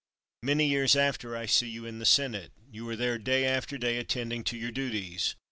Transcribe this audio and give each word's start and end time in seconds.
Many 0.41 0.65
years 0.67 0.95
after 0.95 1.37
I 1.37 1.45
see 1.45 1.69
you 1.69 1.85
in 1.85 1.99
the 1.99 2.07
Senate. 2.07 2.53
You 2.71 2.89
are 2.89 2.95
there 2.95 3.19
day 3.19 3.45
after 3.45 3.77
day 3.77 3.97
attending 3.97 4.43
to 4.45 4.57
your 4.57 4.71
duties. 4.71 5.35